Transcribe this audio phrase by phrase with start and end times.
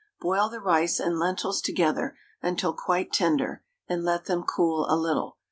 [0.19, 5.37] Boil the rice and lentils together until quite tender, and let them cool a little.